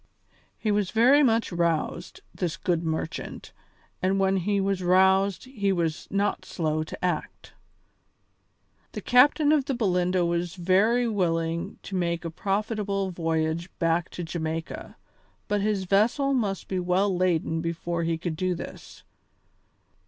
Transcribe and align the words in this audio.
He 0.57 0.71
was 0.71 0.89
very 0.89 1.21
much 1.21 1.51
roused, 1.51 2.21
this 2.33 2.57
good 2.57 2.83
merchant, 2.83 3.51
and 4.01 4.17
when 4.19 4.37
he 4.37 4.59
was 4.59 4.81
roused 4.81 5.45
he 5.45 5.71
was 5.71 6.07
not 6.09 6.43
slow 6.43 6.81
to 6.83 7.05
act. 7.05 7.53
The 8.93 9.01
captain 9.01 9.51
of 9.51 9.65
the 9.65 9.75
Belinda 9.75 10.25
was 10.25 10.55
very 10.55 11.07
willing 11.07 11.77
to 11.83 11.95
make 11.95 12.25
a 12.25 12.31
profitable 12.31 13.11
voyage 13.11 13.69
back 13.77 14.09
to 14.17 14.23
Jamaica, 14.23 14.97
but 15.47 15.61
his 15.61 15.83
vessel 15.83 16.33
must 16.33 16.67
be 16.67 16.79
well 16.79 17.15
laden 17.15 17.61
before 17.61 18.01
he 18.01 18.17
could 18.17 18.35
do 18.35 18.55
this. 18.55 19.03